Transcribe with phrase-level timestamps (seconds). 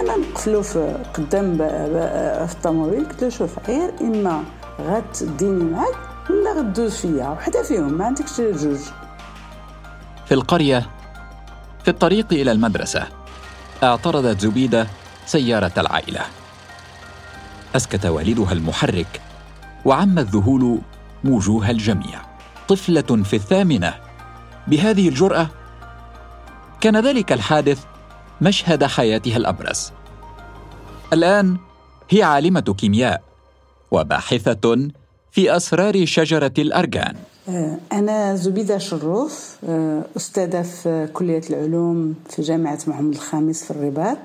[0.00, 1.56] أنا نقفلو في قدام
[2.46, 4.44] في الطوموبيل قلت له شوف غير إما
[4.80, 5.94] غتديني معاك
[6.30, 8.78] ولا غدوز فيا وحدة فيهم ما عندكش جوج.
[10.26, 10.90] في القرية
[11.84, 13.06] في الطريق إلى المدرسة
[13.82, 14.86] اعترضت زبيدة
[15.26, 16.20] سيارة العائلة.
[17.76, 19.20] أسكت والدها المحرك
[19.84, 20.78] وعم الذهول
[21.24, 22.20] وجوه الجميع.
[22.68, 23.94] طفلة في الثامنة.
[24.68, 25.48] بهذه الجرأة
[26.80, 27.84] كان ذلك الحادث
[28.40, 29.92] مشهد حياتها الأبرز.
[31.12, 31.56] الآن
[32.10, 33.22] هي عالمة كيمياء
[33.90, 34.88] وباحثة
[35.32, 37.14] في أسرار شجرة الأرجان.
[37.48, 44.18] آه، أنا زبيدة شروف آه، أستاذة في كلية العلوم في جامعة محمد الخامس في الرباط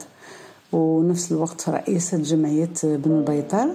[0.71, 3.67] ونفس الوقت رئيسة جمعية بن البيطار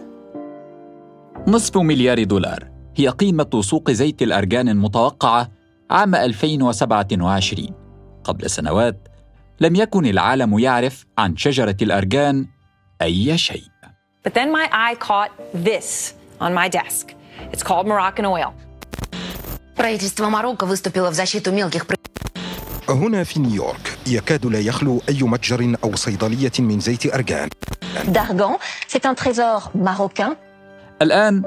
[1.47, 5.51] نصف مليار دولار هي قيمة سوق زيت الأرجان المتوقعة
[5.91, 7.69] عام 2027
[8.25, 9.09] قبل سنوات
[9.61, 12.47] لم يكن العالم يعرف عن شجرة الأرجان
[13.02, 13.64] أي شيء.
[14.24, 17.14] But then my eye caught this on my desk.
[17.52, 18.54] It's called Moroccan oil.
[19.76, 21.86] Правительство Марокко выступило в защиту мелких
[22.90, 27.50] هنا في نيويورك يكاد لا يخلو أي متجر أو صيدلية من زيت أرجان
[28.08, 28.58] d'argan.
[28.88, 30.36] C'est un trésor marocain.
[31.02, 31.44] الآن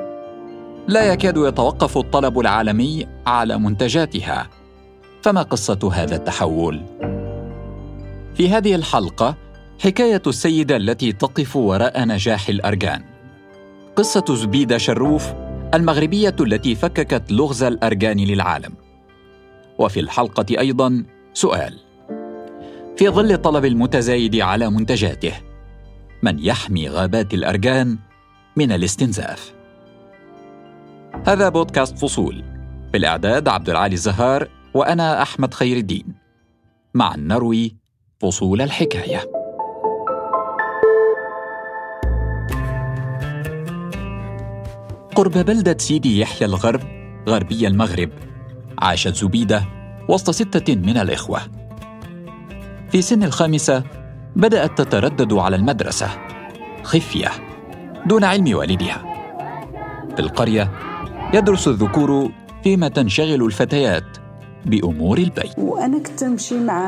[0.89, 4.49] لا يكاد يتوقف الطلب العالمي على منتجاتها
[5.23, 6.83] فما قصة هذا التحول؟
[8.35, 9.37] في هذه الحلقة
[9.84, 13.04] حكاية السيدة التي تقف وراء نجاح الأرجان
[13.96, 15.34] قصة زبيدة شروف
[15.74, 18.74] المغربية التي فككت لغز الأرجان للعالم.
[19.80, 21.80] وفي الحلقة أيضا سؤال.
[22.98, 25.34] في ظل الطلب المتزايد على منتجاته
[26.22, 27.98] من يحمي غابات الأرجان
[28.56, 29.54] من الاستنزاف؟
[31.28, 32.44] هذا بودكاست فصول.
[32.94, 36.16] بالإعداد عبد العالي الزهار وأنا أحمد خير الدين.
[36.94, 37.76] مع نروي
[38.20, 39.43] فصول الحكاية.
[45.16, 46.82] قرب بلدة سيدي يحيى الغرب
[47.30, 48.10] غربي المغرب
[48.80, 49.64] عاشت زبيدة
[50.10, 51.40] وسط ستة من الإخوة.
[52.92, 53.84] في سن الخامسة
[54.36, 56.10] بدأت تتردد على المدرسة
[56.84, 57.32] خفية
[58.06, 59.04] دون علم والدها.
[60.16, 60.72] في القرية
[61.34, 62.32] يدرس الذكور
[62.64, 64.23] فيما تنشغل الفتيات
[64.66, 65.60] بأمور البيت.
[65.60, 66.82] وأنا كنت نمشي مع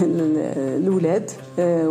[0.00, 1.88] الأولاد آه،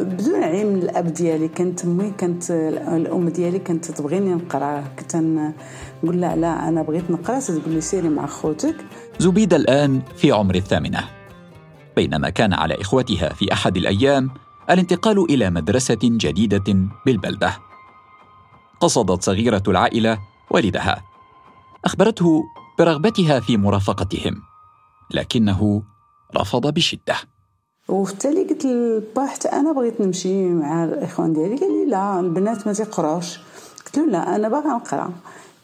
[0.00, 4.84] بدون علم من الأب ديالي كانت أمي كانت الأم ديالي كانت تبغيني نقرأ.
[4.98, 8.76] كنت نقول لها لا أنا بغيت نقرأ تقول لي سيري مع خوتك.
[9.18, 11.04] زبيدة الآن في عمر الثامنة.
[11.96, 14.30] بينما كان على إخوتها في أحد الأيام
[14.70, 16.76] الانتقال إلى مدرسة جديدة
[17.06, 17.56] بالبلدة.
[18.80, 20.18] قصدت صغيرة العائلة
[20.50, 21.02] والدها.
[21.84, 22.42] أخبرته
[22.78, 24.42] برغبتها في مرافقتهم
[25.10, 25.82] لكنه
[26.36, 27.16] رفض بشدة.
[27.88, 31.56] وفي التالي قلت للبا حتى أنا بغيت نمشي مع الإخوان ديالي.
[31.56, 33.38] قال لي لا البنات ما تيقراوش
[33.86, 35.12] قلت له لا أنا باغا نقرا.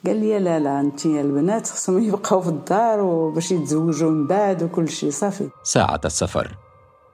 [0.07, 4.89] قال لي لا لا انت البنات خصهم يبقاو في الدار وباش يتزوجوا من بعد وكل
[4.89, 5.11] شيء.
[5.11, 5.49] صافي.
[5.63, 6.57] ساعة السفر.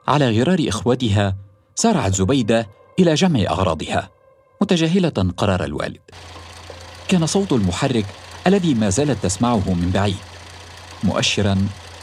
[0.08, 1.36] على غرار إخوتها
[1.74, 2.68] سارعت زبيدة
[2.98, 4.10] إلى جمع أغراضها
[4.62, 6.00] متجاهلة قرار الوالد.
[7.08, 8.06] كان صوت المحرك
[8.46, 10.16] الذي ما زالت تسمعه من بعيد
[11.04, 11.56] مؤشرا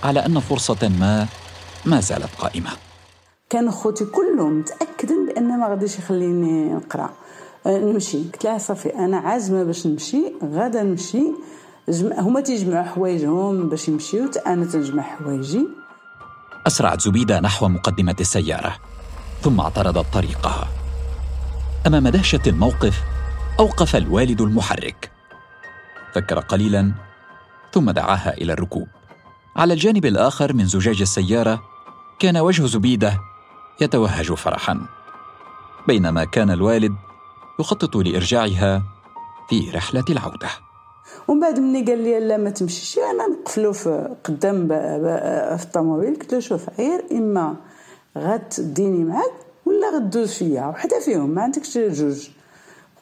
[0.04, 1.28] على أن فرصة ما
[1.86, 2.70] ما زالت قائمة.
[3.50, 7.10] كان خوتي كلهم متاكدين بأن ما غاديش يخليني نقرأ.
[7.66, 8.18] أه، نمشي.
[8.18, 11.24] قلت لها صافي أنا عازمة باش نمشي غادا نمشي.
[11.90, 15.68] جمع هما تيجمعوا حوايجهم باش يمشيو أنا تنجمع حوايجي.
[16.68, 18.76] اسرعت زبيدة نحو مقدمة السيارة
[19.42, 20.68] ثم اعترضت طريقها.
[21.88, 23.02] أمام دهشة الموقف
[23.60, 25.13] أوقف الوالد المحرك.
[26.14, 26.92] فكر قليلا
[27.74, 28.88] ثم دعاها إلى الركوب.
[29.56, 31.64] على الجانب الآخر من زجاج السيارة
[32.20, 33.20] كان وجه زبيدة
[33.82, 34.80] يتوهج فرحا.
[35.88, 36.96] بينما كان الوالد
[37.60, 38.84] يخطط لإرجاعها
[39.50, 40.50] في رحلة العودة.
[41.28, 42.98] ومن بعد مني قال لي لا ما تمشيش.
[42.98, 44.68] أنا نقفلو في قدام
[45.58, 46.16] في الطوموبيل.
[46.16, 47.56] قلت له شوف غير إما
[48.18, 49.34] غتديني معاك
[49.66, 50.66] ولا غدوز فيا.
[50.66, 52.30] وحدة فيهم ما عندكش جوج.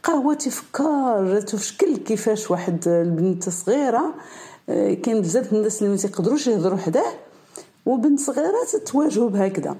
[0.07, 4.15] بقى هو تيفكر جاتو في شكل كيفاش واحد البنت صغيرة
[4.69, 7.13] آه، كاين بزاف الناس اللي ما تيقدروش يهضروا حداه
[7.85, 9.75] وبنت صغيرة تتواجهوا بهكذا.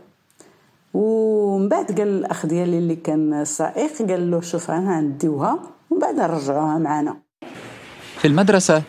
[0.93, 5.59] ومن بعد قال الأخ ديالي اللي كان السائق قال له شوف أنا نديوها
[5.89, 7.17] ومن بعد نرجعوها معنا
[8.17, 8.83] في المدرسة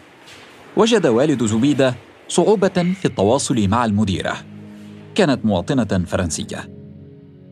[0.76, 1.94] وجد والد زبيدة
[2.28, 4.36] صعوبة في التواصل مع المديرة
[5.14, 6.70] كانت مواطنة فرنسية.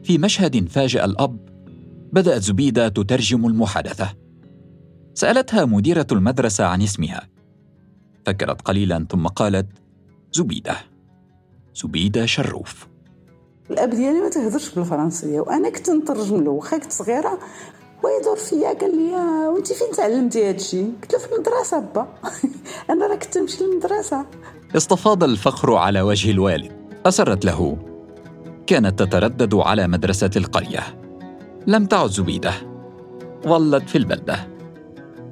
[0.02, 1.49] في مشهد فاجأ الأب
[2.12, 4.08] بدأت زبيدة تترجم المحادثة.
[5.14, 7.28] سألتها مديرة المدرسة عن اسمها.
[8.26, 9.66] فكرت قليلا ثم قالت
[10.32, 10.76] زبيدة.
[11.74, 12.88] زبيدة شروف.
[13.70, 17.38] الأب ديالي ما تهضرش بالفرنسية وأنا كنت نترجم له واخا كنت صغيرة
[18.04, 19.16] ويدور فيا قال لي
[19.48, 22.08] وانت فين تعلمتي هذا الشيء؟ قلت له في المدرسة با
[22.90, 24.26] أنا راه كنت نمشي للمدرسة.
[24.76, 26.72] استفاض الفخر على وجه الوالد.
[27.06, 27.78] أسرت له
[28.66, 30.99] كانت تتردد على مدرسة القرية.
[31.66, 32.52] لم تعد زبيدة.
[33.46, 34.48] ظلت في البلدة.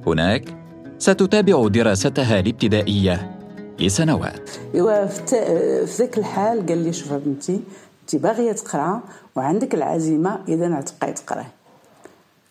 [0.06, 0.58] هناك
[0.98, 3.38] ستتابع دراستها الابتدائية
[3.80, 7.60] لسنوات ايوا في ذاك الحال قال لي شوف بنتي
[8.02, 9.00] انت باغية تقرأ
[9.36, 11.46] وعندك العزيمة إذا تبقاي تقرأي.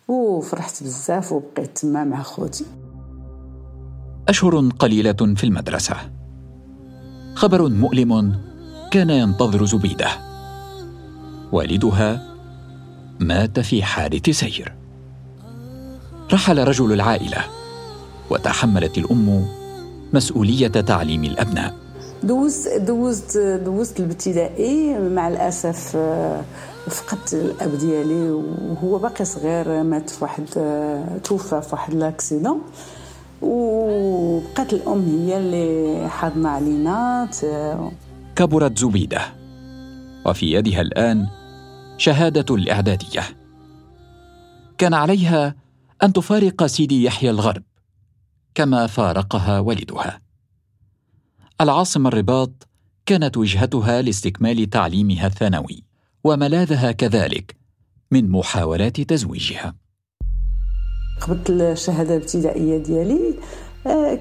[0.08, 2.66] وفرحت بزاف وبقيت تما مع خوتي.
[4.30, 5.96] أشهر قليلة في المدرسة.
[7.36, 8.36] خبر مؤلم
[8.92, 10.08] كان ينتظر زبيدة.
[11.52, 12.37] والدها
[13.20, 14.74] مات في حادث سير.
[16.34, 17.44] رحل رجل العائلة
[18.30, 19.46] وتحملت الأم
[20.14, 21.76] مسؤولية تعليم الأبناء.
[22.24, 26.42] دوزت دوزت دوزت الابتدائي مع الأسف آه،
[26.90, 32.62] فقدت الأب ديالي وهو باقي صغير مات في واحد آه، توفى في واحد لاكسيدون
[33.42, 37.30] وبقات الأم هي اللي حاضنة علينا
[38.36, 39.22] كبرت زبيدة.
[40.26, 41.28] وفي يدها الآن
[41.98, 43.24] شهادة الإعدادية.
[44.78, 45.56] كان عليها
[46.04, 47.64] أن تفارق سيدي يحيى الغرب
[48.56, 50.22] كما فارقها والدها.
[51.62, 52.68] العاصمة الرباط
[53.06, 55.84] كانت وجهتها لاستكمال تعليمها الثانوي
[56.24, 57.58] وملاذها كذلك
[58.12, 59.76] من محاولات تزويجها.
[61.22, 63.34] قبلت الشهادة الابتدائية ديالي.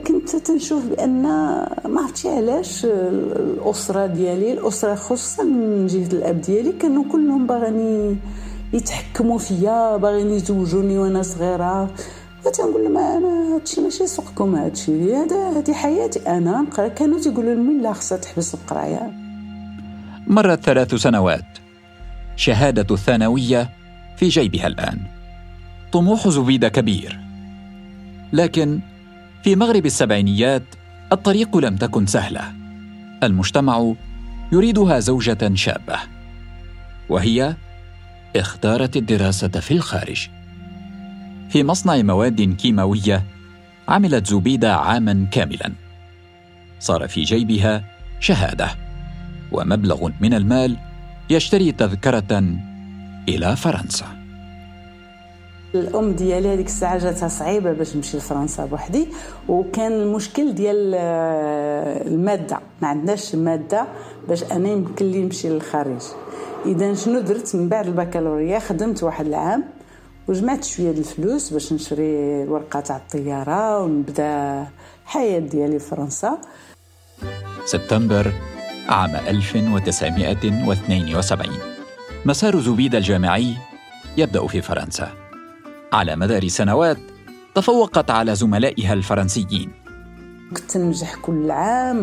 [0.06, 7.04] كنت تنشوف بأن ما عرفتش علاش الأسرة ديالي الأسرة خصوصا من جهة الأب ديالي كانوا
[7.12, 8.20] كلهم باغيين
[8.72, 11.90] يتحكموا فيا باغيين يزوجوني وأنا صغيرة.
[12.44, 16.88] فتنقول لهم أنا هادشي ماشي سوقكم هادشي هذا هادي حياتي أنا نقرأ.
[16.88, 19.12] كانوا تيقولوا لي لا خصها تحبس القراية.
[20.26, 21.44] مرت ثلاث سنوات.
[22.36, 23.70] شهادة الثانوية
[24.16, 24.98] في جيبها الآن.
[25.92, 27.20] طموح زبيدة كبير.
[28.32, 28.80] لكن
[29.44, 30.62] في مغرب السبعينيات
[31.12, 32.52] الطريق لم تكن سهلة.
[33.22, 33.94] المجتمع
[34.52, 35.98] يريدها زوجة شابة
[37.08, 37.56] وهي
[38.36, 40.28] اختارت الدراسة في الخارج.
[41.50, 43.24] في مصنع مواد كيماوية
[43.88, 45.72] عملت زبيده عاما كاملا.
[46.80, 47.84] صار في جيبها
[48.20, 48.70] شهادة
[49.52, 50.76] ومبلغ من المال
[51.30, 52.56] يشتري تذكرة
[53.28, 54.25] إلى فرنسا.
[55.78, 59.08] الأم ديالي هذيك الساعة جاتها صعيبة باش نمشي لفرنسا بوحدي
[59.48, 62.58] وكان المشكل ديال آه، المادة.
[62.82, 63.86] ما عندناش مادة
[64.28, 66.00] باش أنا يمكن لي نمشي للخارج.
[66.66, 69.64] إذا شنو درت من بعد البكالوريا؟ خدمت واحد العام
[70.28, 74.66] وجمعت شوية الفلوس باش نشري الورقة تاع الطيارة ونبدأ
[75.04, 76.38] الحياة ديالي في فرنسا.
[77.64, 78.32] سبتمبر
[78.88, 81.56] عام 1972
[82.26, 83.56] مسار زبيد الجامعي
[84.16, 85.25] يبدأ في فرنسا.
[85.96, 86.98] على مدار سنوات
[87.54, 89.70] تفوقت على زملائها الفرنسيين.
[90.56, 91.98] كنت ننجح كل عام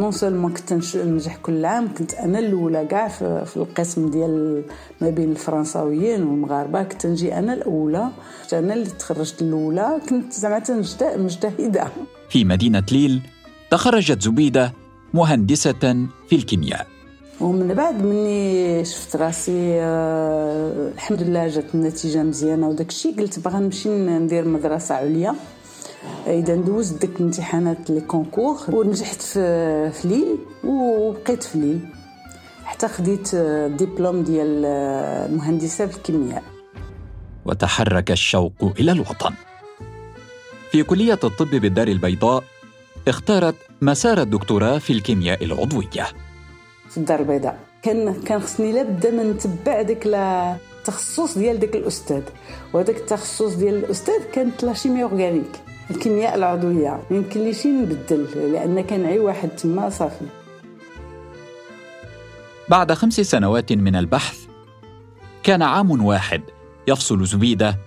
[0.00, 3.08] نون سولمون كنت ننجح كل عام كنت أنا الأولى كاع
[3.44, 4.64] في القسم ديال
[5.00, 6.82] ما بين الفرنساويين والمغاربة.
[6.82, 8.08] كنت نجي أنا الأولى
[8.52, 10.62] أنا اللي تخرجت الأولى كنت زعما
[11.00, 11.88] مجتهدة.
[12.28, 13.22] في مدينة ليل
[13.70, 14.72] تخرجت زبيدة
[15.14, 16.91] مهندسة في الكيمياء.
[17.42, 23.58] ومن بعد مني شفت راسي آه الحمد لله جات النتيجة مزيانة وداك الشيء قلت باغا
[23.58, 25.34] نمشي ندير مدرسة عليا.
[26.26, 28.56] إذا دوزت ديك الامتحانات لي كونكور.
[28.68, 31.80] ونجحت في في ليل وبقيت في ليل.
[32.64, 34.64] حتى خديت الدبلوم ديال
[35.30, 36.42] المهندسه في الكيمياء
[37.44, 39.32] وتحرك الشوق إلى الوطن.
[40.70, 42.44] في كلية الطب بالدار البيضاء
[43.08, 46.06] اختارت مسار الدكتوراه في الكيمياء العضوية.
[46.92, 47.58] في الدار البيضاء.
[47.82, 52.22] كان كان خصني لابد من نتبع ديك التخصص ديال ديك الأستاذ.
[52.72, 55.60] وهذاك التخصص ديال الأستاذ كانت لا شيميا أورغانيك.
[55.90, 60.26] الكيمياء العضوية ما يمكنليش نبدل لأن كان عي واحد تما صافي.
[62.68, 64.38] بعد خمس سنوات من البحث
[65.42, 66.42] كان عام واحد
[66.88, 67.78] يفصل زبيدة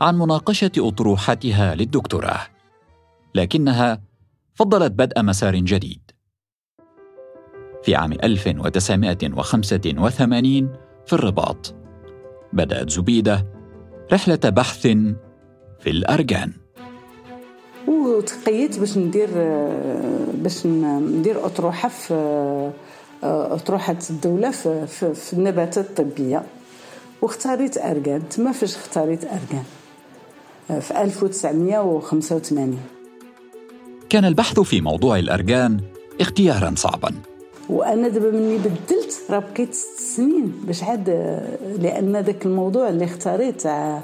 [0.00, 2.40] عن مناقشة أطروحتها للدكتوراه.
[3.34, 4.00] لكنها
[4.54, 6.03] فضلت بدء مسار جديد.
[7.84, 10.68] في عام 1985
[11.06, 11.74] في الرباط.
[12.52, 13.46] بدأت زبيدة
[14.12, 14.80] رحلة بحث
[15.80, 16.52] في الأرجان.
[17.88, 19.28] وتقيت باش ندير
[20.34, 22.14] باش ندير أطروحة في
[23.22, 26.42] أطروحة الدولة في, في, في النباتات الطبية.
[27.22, 29.64] واختاريت أرجان تما فاش اختاريت أرجان؟
[30.80, 32.78] في 1985
[34.10, 35.80] كان البحث في موضوع الأرجان
[36.20, 37.14] اختيارا صعبا.
[37.68, 41.08] وأنا دابا مني بدلت راه بقيت ست سنين باش عاد
[41.80, 44.02] لأن ذاك الموضوع اللي اختاريت تاع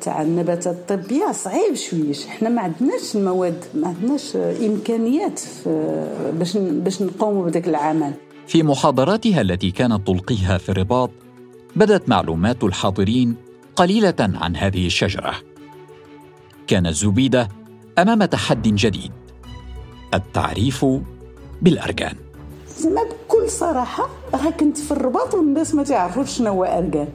[0.00, 5.40] تاع النباتات الطبية صعيب شويش حنا ما عندناش المواد ما عندناش إمكانيات
[6.32, 8.12] باش باش نقوموا بذاك العمل.
[8.46, 11.10] في محاضراتها التي كانت تلقيها في الرباط
[11.76, 13.34] بدت معلومات الحاضرين
[13.76, 15.34] قليلة عن هذه الشجرة.
[16.66, 17.48] كانت زبيدة
[17.98, 19.12] أمام تحد جديد
[20.14, 20.86] التعريف
[21.62, 22.14] بالارجان
[22.80, 27.08] زعما بكل صراحة راه كنت في الرباط والناس ما تعرفوش شنو هو ارجان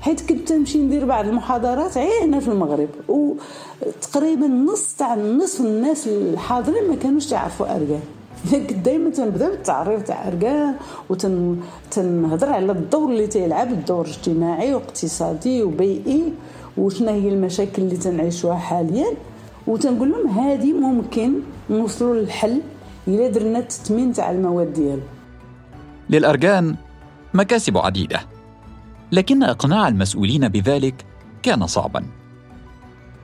[0.00, 6.08] حيت كنت نمشي ندير بعض المحاضرات غير هنا في المغرب وتقريبا نص تاع نصف الناس
[6.08, 8.00] الحاضرين ما كانوش تعرفوا ارجان
[8.50, 10.74] كنت دائما تنبدأ بالتعريف تاع ارجان
[11.10, 16.32] وتنهضر على الدور اللي تيلعب الدور اجتماعي واقتصادي وبيئي
[16.78, 19.06] وشنا هي المشاكل اللي تنعيشوها حاليا.
[19.66, 21.32] وتنقول لهم هذه ممكن
[21.70, 22.60] نوصلوا للحل
[23.08, 25.02] إلا درنا التثمين تاع المواد ديالو
[26.10, 26.76] للأرجان
[27.34, 28.20] مكاسب عديدة
[29.12, 31.04] لكن إقناع المسؤولين بذلك
[31.42, 32.04] كان صعبا.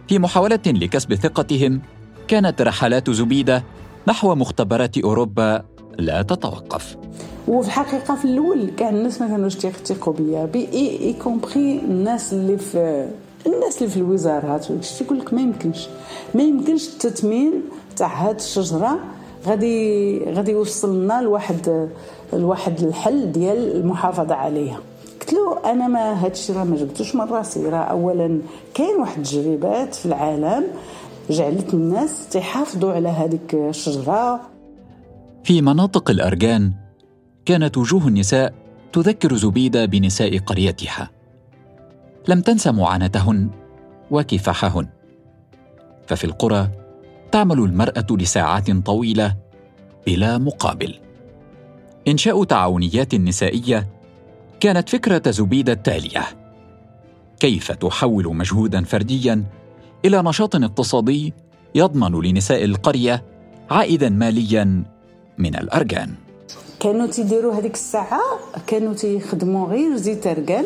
[0.09, 1.81] في محاولة لكسب ثقتهم
[2.29, 3.65] كانت رحلات زبيدة
[4.09, 5.65] نحو مختبرات أوروبا
[5.99, 6.97] لا تتوقف.
[7.49, 12.59] وفي الحقيقة في الأول كان الناس ما كانوش تيثقوا بيا بي y compris الناس اللي
[12.59, 13.09] في
[13.47, 14.67] الناس اللي في الوزارات
[15.01, 15.87] يقول لك ما يمكنش.
[16.35, 17.53] ما يمكنش التثمين
[17.97, 18.99] تاع هاد الشجرة
[19.47, 21.89] غادي غادي يوصلنا لواحد
[22.33, 24.79] لواحد الحل ديال المحافظة عليها.
[25.21, 27.69] قلت له أنا ما هادشي راه ما جبتوش من راسي.
[27.69, 28.41] راه اولا
[28.75, 30.65] كاين واحد التجربات في العالم
[31.31, 34.41] جعلت الناس تحافظوا على هذيك الشجرة.
[35.45, 36.73] في مناطق الأرجان
[37.45, 38.55] كانت وجوه النساء
[38.93, 41.11] تذكر زبيدة بنساء قريتها.
[42.29, 43.51] لم تنس معاناتهن
[44.11, 44.87] وكفاحهن.
[46.07, 46.69] ففي القرى
[47.33, 49.37] تعمل المرأة لساعات طويلة
[50.07, 50.95] بلا مقابل.
[52.09, 53.89] إنشاء تعاونيات نسائية
[54.61, 56.25] كانت فكرة زبيدة التالية.
[57.41, 59.45] كيف تحول مجهودا فرديا
[60.05, 61.33] إلى نشاط اقتصادي
[61.75, 63.25] يضمن لنساء القرية
[63.71, 64.85] عائدا ماليا
[65.39, 66.15] من الارجان
[66.81, 68.21] كانوا تيديروا هذيك الساعة
[68.67, 70.65] كانوا تيخدموا غير زيت ارجان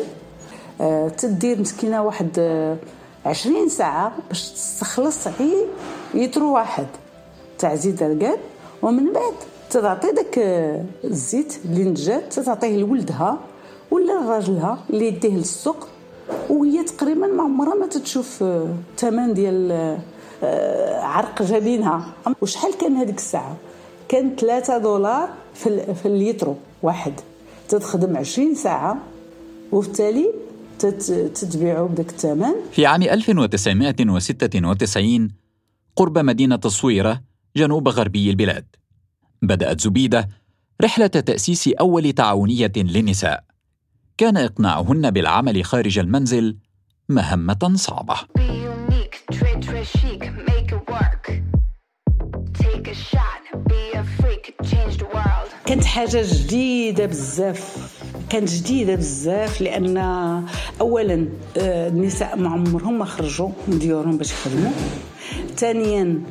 [0.81, 2.77] أه تدير مسكينة واحد أه
[3.25, 5.67] عشرين ساعة باش تستخلص غير
[6.13, 6.87] يترو واحد
[7.59, 8.37] تاع زيت ارجان
[8.81, 9.33] ومن بعد
[9.69, 10.37] تعطي داك
[11.03, 13.39] الزيت اللي نجات تعطيه لولدها
[13.91, 15.87] ولا لراجلها اللي يديه للسوق
[16.49, 19.97] وهي تقريبا ما عمرها ما تتشوف الثمن ديال
[21.01, 22.05] عرق جبينها.
[22.41, 23.55] وشحال كان هذيك الساعة؟
[24.09, 27.13] كان 3 دولار في, في الليترو واحد.
[27.69, 28.97] تتخدم 20 ساعة
[29.71, 30.33] وبالتالي
[31.35, 32.53] تتبيعوا بداك الثمن.
[32.71, 35.29] في عام 1996
[35.95, 37.21] قرب مدينة الصويرة
[37.55, 38.65] جنوب غربي البلاد.
[39.41, 40.29] بدأت زبيدة
[40.81, 43.43] رحلة تأسيس أول تعاونية للنساء.
[44.17, 46.57] كان إقناعهن بالعمل خارج المنزل
[47.09, 48.15] مهمة صعبة.
[55.65, 57.93] كانت حاجة جديدة بزاف.
[58.29, 59.97] كانت جديدة بزاف لأن
[60.81, 64.71] أولا النساء ما عمرهم ما خرجوا من ديورهم باش يخدموا.
[65.57, 66.21] ثانيا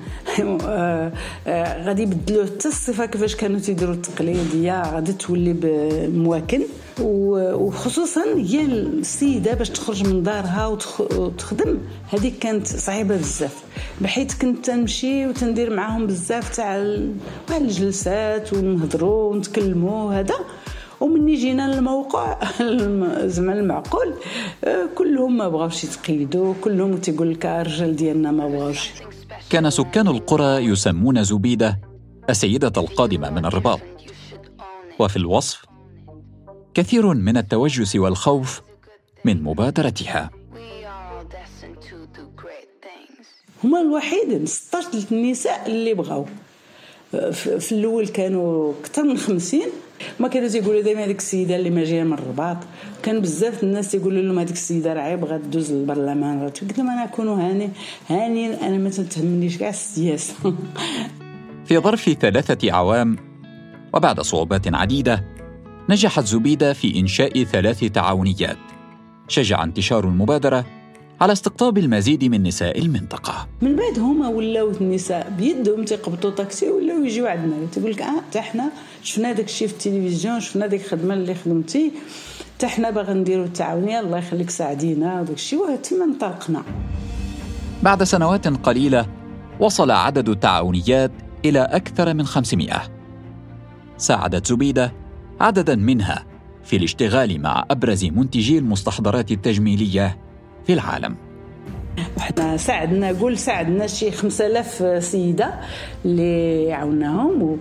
[0.41, 1.13] آه،
[1.47, 4.95] آه، غادي يبدلوا حتى الصفة كيفاش كانوا تيديروا التقليدية.
[4.95, 6.63] غادي تولي بمواكن.
[7.01, 10.67] وخصوصا هي السيدة باش تخرج من دارها
[11.17, 11.79] وتخدم.
[12.13, 13.65] هذيك كانت صعيبة بزاف.
[14.01, 16.77] بحيث كنت تنمشي وتندير معاهم بزاف تاع
[17.57, 20.35] الجلسات ونهضروا ونتكلموا هذا
[21.03, 22.39] ومني جينا للموقع
[23.35, 24.15] زعما المعقول.
[24.65, 28.91] آه، كلهم ما بغاوش يتقيدوا كلهم تيقول لك الرجال ديالنا ما بغاوش.
[29.51, 31.81] كان سكان القرى يسمون زبيدة
[32.31, 33.81] السيدة القادمة من الرباط.
[34.99, 35.65] وفي الوصف
[36.75, 38.63] كثير من التوجس والخوف
[39.25, 40.31] من مبادرتها.
[43.65, 46.27] هما الوحيد 16 النساء اللي بغاو.
[47.41, 49.63] في الأول كانوا أكثر من 50
[50.21, 52.57] ما كانوا تيقولوا دائما هذيك السيده اللي ما جاية من الرباط.
[53.03, 56.41] كان بزاف الناس تيقولوا لهم هذيك السيده راه بغات تدوز للبرلمان.
[56.45, 57.69] قلت لهم أنا اكون هاني
[58.09, 60.35] هاني أنا ما تهمنيش كاع السياسة.
[61.67, 63.17] في ظرف ثلاثة أعوام
[63.95, 65.25] وبعد صعوبات عديدة
[65.89, 68.59] نجحت زبيدة في إنشاء ثلاث تعاونيات.
[69.29, 70.82] شجع انتشار المبادرة
[71.23, 73.49] على استقطاب المزيد من نساء المنطقة.
[73.63, 78.41] من بعد هما ولاو النساء بيدهم تيقبطوا طاكسي ولاو يجيو عندنا تقول لك آه حتى
[78.41, 78.71] حنا
[79.03, 81.93] شفنا داك الشيء في التلفزيون شفنا ديك الخدمة اللي خدمتي
[82.57, 85.21] حتى حنا باغا نديروا التعاونية الله يخليك ساعدينا.
[85.21, 86.63] وداك الشيء وتما انطلقنا.
[87.83, 89.07] بعد سنوات قليلة
[89.61, 91.13] وصل عدد التعاونيات
[91.45, 92.83] إلى أكثر من 500
[93.97, 94.93] ساعدت زبيدة
[95.41, 96.27] عددا منها
[96.65, 100.32] في الاشتغال مع أبرز منتجي المستحضرات التجميلية
[100.67, 101.17] في العالم.
[102.19, 105.55] إحنا ساعدنا قول ساعدنا شي 5000 سيدة
[106.05, 107.59] اللي عاوناهم و...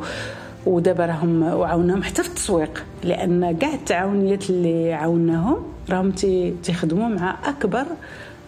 [0.65, 2.85] ودابا راهم وعاوناهم حتى في التسويق.
[3.03, 5.57] لأن كاع التعاونيات اللي عاوناهم
[5.89, 6.11] راهم
[6.63, 7.85] تيخدموا مع اكبر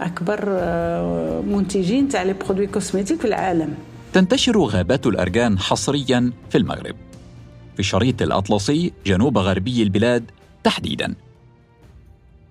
[0.01, 3.73] أكبر آه، منتجين تاع لي برودوي كوسميتيك في العالم.
[4.13, 6.95] تنتشر غابات الارجان حصريا في المغرب.
[7.73, 10.31] في الشريط الأطلسي جنوب غربي البلاد
[10.63, 11.15] تحديدا.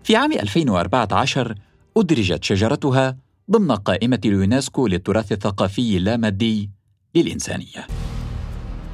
[0.04, 1.54] في عام 2014
[1.96, 3.16] أدرجت شجرتها
[3.50, 6.70] ضمن قائمة اليونسكو للتراث الثقافي اللامادي
[7.14, 7.86] للإنسانية.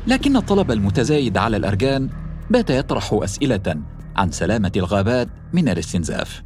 [0.06, 2.10] لكن الطلب المتزايد على الأرجان
[2.50, 3.76] بات يطرح أسئلة
[4.16, 6.42] عن سلامة الغابات من الاستنزاف.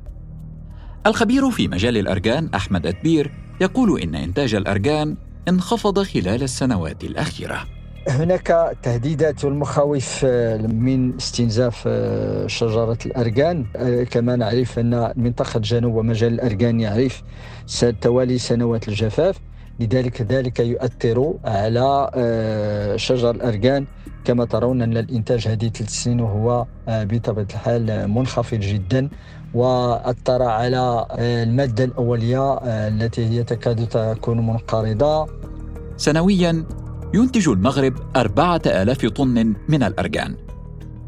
[1.07, 5.17] الخبير في مجال الأرجان أحمد أدبير يقول إن إنتاج الأرجان
[5.49, 7.82] انخفض خلال السنوات الأخيرة.
[8.09, 15.95] هناك تهديدات والمخاوف آه، من استنزاف آه، شجرة الأرجان آه، كما نعرف أن منطقة جنوب
[15.95, 17.23] ومجال الأرجان يعرف
[18.01, 19.39] توالي سنوات الجفاف.
[19.81, 22.11] لذلك ذلك يؤثر على
[22.97, 23.87] شجر الأرجان
[24.25, 29.09] كما ترون أن الإنتاج هذه ثلاث سنين وهو بطبيعة الحال منخفض جدا
[29.55, 35.29] وأثر على المادة الأولية التي هي تكاد تكون منقرضة.
[35.97, 36.65] سنويا
[37.15, 40.37] ينتج المغرب أربعة آلاف طن من الأرجان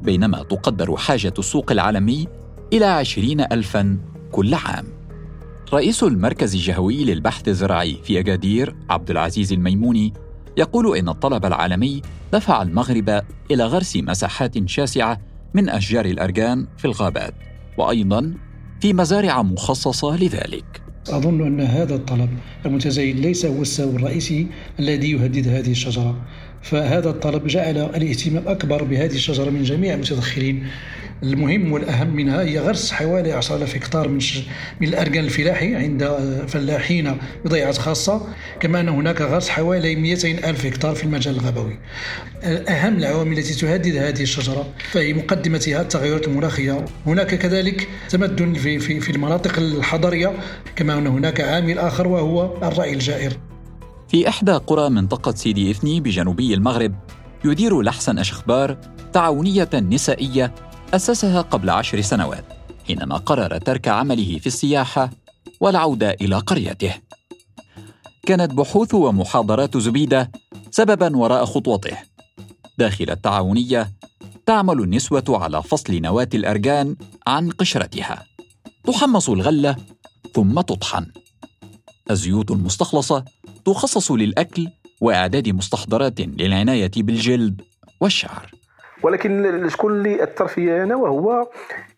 [0.02, 2.28] بينما تقدر حاجة السوق العالمي
[2.73, 3.99] إلى عشرين ألفا
[4.32, 4.84] كل عام.
[5.73, 10.12] رئيس المركز الجهوي للبحث الزراعي في أكادير عبد العزيز الميموني
[10.56, 15.20] يقول إن الطلب العالمي دفع المغرب إلى غرس مساحات شاسعة
[15.54, 17.34] من أشجار الأرجان في الغابات
[17.78, 18.34] وأيضا
[18.80, 20.84] في مزارع مخصصة لذلك.
[21.08, 22.28] أظن أن هذا الطلب
[22.66, 24.46] المتزايد ليس هو السبب الرئيسي
[24.80, 26.16] الذي يهدد هذه الشجرة.
[26.62, 30.66] فهذا الطلب جعل الاهتمام أكبر بهذه الشجرة من جميع المتدخلين.
[31.23, 34.21] المهم والأهم منها هي غرس حوالي 10000 هكتار من,
[34.80, 36.04] من الأرجان الفلاحي عند
[36.49, 38.26] فلاحين بضيعات خاصة
[38.60, 41.78] كما أن هناك غرس حوالي 200 ألف هكتار في المجال الغابوي
[42.45, 46.84] أهم العوامل التي تهدد هذه الشجرة فهي مقدمتها التغيرات المناخية.
[47.06, 50.32] هناك كذلك تمدن في, في, في المناطق الحضرية
[50.76, 53.39] كما أن هناك عامل آخر وهو الرأي الجائر.
[54.08, 56.95] في إحدى قرى منطقة سيدي إثني بجنوبي المغرب
[57.45, 58.76] يدير لحسن أشخبار
[59.12, 60.54] تعاونية نسائية
[60.95, 62.45] أسسها قبل عشر سنوات
[62.87, 65.11] حينما قرر ترك عمله في السياحة
[65.61, 66.95] والعودة إلى قريته.
[68.26, 70.30] كانت بحوث ومحاضرات زبيدة
[70.71, 71.97] سببا وراء خطوته.
[72.78, 73.93] داخل التعاونية
[74.47, 78.25] تعمل النسوة على فصل نواة الأرجان عن قشرتها.
[78.85, 79.76] تحمص الغلة
[80.35, 81.07] ثم تطحن.
[82.11, 83.25] الزيوت المستخلصة
[83.65, 84.69] تخصص للأكل
[85.00, 87.63] وإعداد مستحضرات للعناية بالجلد
[88.00, 88.53] والشعر.
[89.04, 91.50] ولكن شكون اللي أثر فيا أنا وهو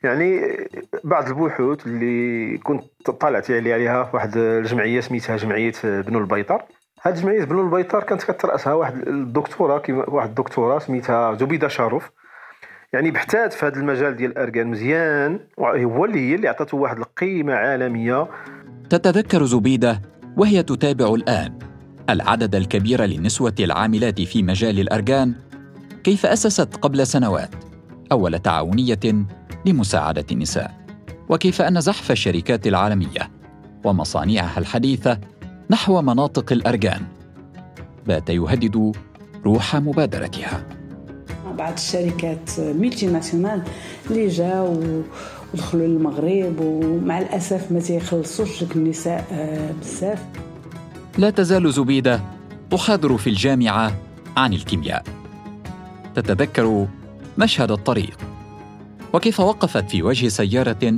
[0.03, 0.57] يعني
[1.05, 6.63] بعض البحوث اللي كنت طالعت عليها عليها واحد الجمعية سميتها جمعية بنو البيطر.
[7.03, 12.11] هاد جمعية بنو البيطر كانت كترأسها واحد الدكتورة واحد الدكتورة سميتها زبيده شرف.
[12.93, 17.55] يعني بحثات في هذا المجال ديال الاركان مزيان هو اللي هي اللي عطاته واحد القيمة
[17.55, 18.29] عالمية.
[18.91, 20.03] تتذكر زبيده
[20.37, 21.59] وهي تتابع الآن
[22.11, 25.35] العدد الكبير للنسوه العاملات في مجال الارجان
[26.07, 27.51] كيف أسست قبل سنوات؟
[28.13, 29.27] أول تعاونية
[29.67, 30.75] لمساعدة النساء
[31.29, 33.31] وكيف أن زحف الشركات العالمية؟
[33.85, 35.19] ومصانعها الحديثة
[35.71, 37.03] نحو مناطق الأرجان.
[38.07, 38.93] بات يهدد
[39.45, 40.67] روح مبادرتها.
[41.59, 43.63] بعض الشركات ميلتي ناسيونال
[44.11, 45.03] اللي جاوا
[45.55, 50.27] ودخلوا للمغرب ومع الأسف ما تيخلصوش النساء آه، بزاف.
[51.19, 52.21] لا تزال زبيدة
[52.71, 53.93] تحاضر في الجامعة
[54.37, 55.26] عن الكيمياء.
[56.17, 56.87] تتذكر
[57.39, 58.19] مشهد الطريق.
[59.13, 60.95] وكيف وقفت في وجه سيارة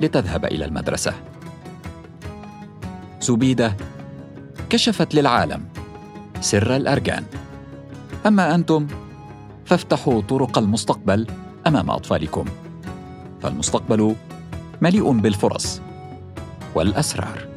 [0.00, 1.14] لتذهب إلى المدرسة.
[3.20, 3.76] زبيدة
[4.70, 5.64] كشفت للعالم
[6.40, 7.24] سر الارجان
[8.26, 8.86] أما أنتم
[9.64, 11.26] فافتحوا طرق المستقبل
[11.66, 12.44] أمام أطفالكم.
[13.42, 14.14] فالمستقبل
[14.82, 15.80] مليء بالفرص
[16.74, 17.48] والأسرار.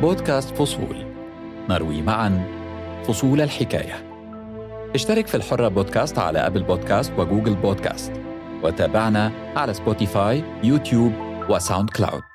[0.00, 1.03] بودكاست فصول.
[1.68, 2.46] نروي معا.
[3.06, 4.10] فصول الحكاية.
[4.94, 8.12] اشترك في الحرة بودكاست على أبل بودكاست وجوجل بودكاست.
[8.62, 11.12] وتابعنا على سبوتيفاي يوتيوب
[11.50, 12.33] وساوند كلاود.